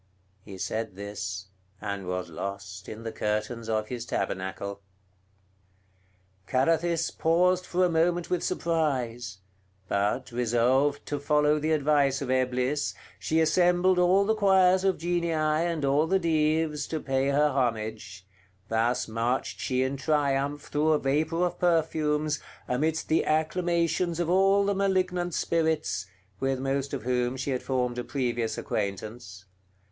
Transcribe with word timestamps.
He 0.43 0.57
said 0.57 0.95
this, 0.95 1.49
and 1.79 2.07
was 2.07 2.27
lost 2.27 2.89
in 2.89 3.03
the 3.03 3.11
curtains 3.11 3.69
of 3.69 3.89
his 3.89 4.03
tabernacle. 4.03 4.81
Carathis 6.47 7.11
paused 7.11 7.67
for 7.67 7.85
a 7.85 7.89
moment 7.89 8.27
with 8.27 8.41
surprise; 8.43 9.41
but, 9.87 10.31
resolved 10.31 11.05
to 11.05 11.19
follow 11.19 11.59
the 11.59 11.71
advice 11.71 12.19
of 12.19 12.31
Eblis, 12.31 12.95
she 13.19 13.39
assembled 13.39 13.99
all 13.99 14.25
the 14.25 14.33
choirs 14.33 14.83
of 14.83 14.97
Genii, 14.97 15.33
and 15.33 15.85
all 15.85 16.07
the 16.07 16.17
Dives, 16.17 16.87
to 16.87 16.99
pay 16.99 17.27
her 17.27 17.49
homage; 17.49 18.25
thus 18.69 19.07
marched 19.07 19.59
she 19.59 19.83
in 19.83 19.97
triumph 19.97 20.61
through 20.63 20.93
a 20.93 20.97
vapor 20.99 21.45
of 21.45 21.59
perfumes, 21.59 22.39
amidst 22.67 23.07
the 23.07 23.23
acclamations 23.23 24.19
of 24.19 24.31
all 24.31 24.65
the 24.65 24.73
malignant 24.73 25.35
spirits, 25.35 26.07
with 26.39 26.59
most 26.59 26.91
of 26.91 27.03
whom 27.03 27.37
she 27.37 27.51
had 27.51 27.61
formed 27.61 27.99
a 27.99 28.03
previous 28.03 28.57
acquaintance. 28.57 29.45